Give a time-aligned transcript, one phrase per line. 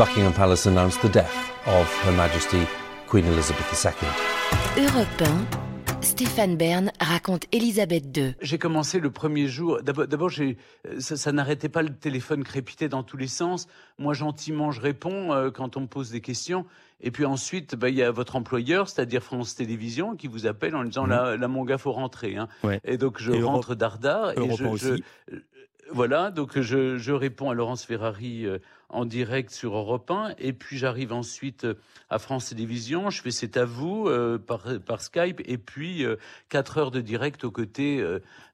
[0.00, 2.66] Buckingham Palace announced the death of Her Majesty
[3.06, 4.82] Queen Elizabeth II.
[4.82, 5.46] Europe 1,
[6.00, 8.34] Stéphane Bern raconte Elisabeth II.
[8.40, 9.82] J'ai commencé le premier jour.
[9.82, 10.30] D'abord,
[11.00, 13.66] ça, ça n'arrêtait pas le téléphone crépitait dans tous les sens.
[13.98, 16.64] Moi, gentiment, je réponds euh, quand on me pose des questions.
[17.02, 20.76] Et puis ensuite, bah, il y a votre employeur, c'est-à-dire France Télévisions, qui vous appelle
[20.76, 22.36] en disant là, là, mon gars, faut rentrer.
[22.36, 22.48] Hein.
[22.84, 24.96] Et donc je rentre dardard et je, je,
[25.92, 30.78] voilà, donc je, réponds à Laurence Ferrari euh, en direct sur Europe 1, et puis
[30.78, 31.74] j'arrive ensuite euh,
[32.08, 36.04] à France Télévisions, je fais C'est à vous euh, par, Skype, et puis
[36.48, 38.04] quatre heures de direct aux côtés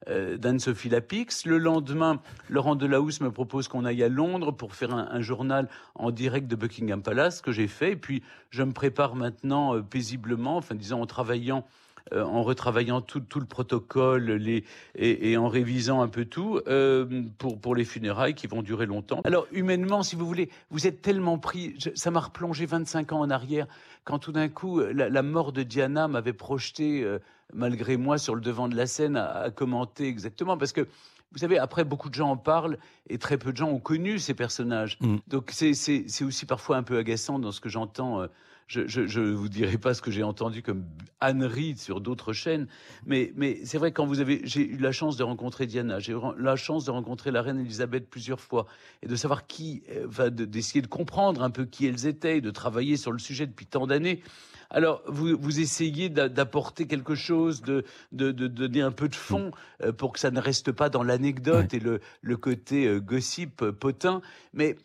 [0.07, 1.45] d'Anne-Sophie Lapix.
[1.45, 5.67] Le lendemain, Laurent Delahousse me propose qu'on aille à Londres pour faire un, un, journal
[5.95, 10.57] en direct de Buckingham Palace, que j'ai fait, et puis je me prépare maintenant paisiblement,
[10.57, 11.65] enfin disons en travaillant
[12.13, 14.63] euh, en retravaillant tout, tout, le protocole les,
[14.95, 18.85] et, et, en révisant un peu tout euh, pour, pour les funérailles qui vont durer
[18.85, 19.21] longtemps.
[19.23, 23.29] Alors humainement, si vous voulez, vous êtes tellement pris, ça m'a replongé 25 ans en
[23.29, 23.67] arrière,
[24.03, 27.19] quand tout d'un coup la, la, mort de Diana m'avait projeté, euh,
[27.53, 30.87] malgré moi, sur le devant de la scène à, à commenter exactement, parce que
[31.31, 32.77] vous savez, après, beaucoup de gens en parlent
[33.09, 34.97] et très peu de gens ont connu ces personnages.
[35.01, 35.17] Mm.
[35.27, 38.21] Donc, c'est aussi parfois un peu agaçant dans ce que j'entends.
[38.21, 38.27] Euh,
[38.67, 40.85] je ne vous dirai pas ce que j'ai entendu comme
[41.19, 42.67] Anne Reid sur d'autres chaînes,
[43.05, 44.41] mais, mais c'est vrai, quand vous avez.
[44.43, 47.59] J'ai eu la chance de rencontrer Diana, j'ai eu la chance de rencontrer la reine
[47.59, 48.67] Elisabeth plusieurs fois
[49.01, 49.83] et de savoir qui.
[49.89, 53.65] Euh, d'essayer de comprendre un peu qui elles étaient, de travailler sur le sujet depuis
[53.65, 54.21] tant d'années.
[54.69, 59.51] Alors, vous, vous essayez d'apporter quelque chose, de, de, de, donner un peu de fond
[59.81, 63.63] euh, pour que ça ne reste pas dans l'anecdote et le, le côté euh, gossip
[63.71, 64.21] potin.
[64.53, 64.75] Mais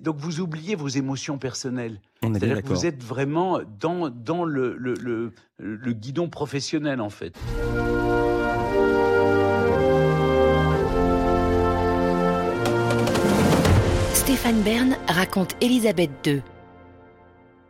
[0.00, 2.00] donc, vous oubliez vos émotions personnelles.
[2.32, 7.34] C'est-à-dire que vous êtes vraiment dans, dans le, le, le, le guidon professionnel, en fait.
[14.12, 16.42] Stéphane Bern raconte Élisabeth II.